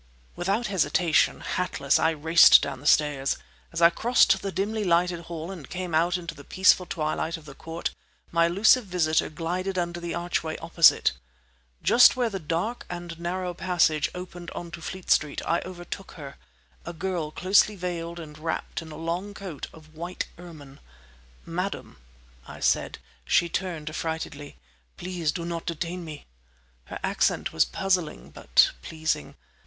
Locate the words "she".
23.23-23.49